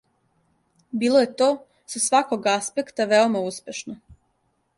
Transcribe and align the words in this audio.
Било 1.03 1.21
је 1.23 1.29
то, 1.41 1.49
са 1.95 2.01
сваког 2.07 2.49
аспекта, 2.55 3.09
веома 3.13 3.45
успешно. 3.51 3.99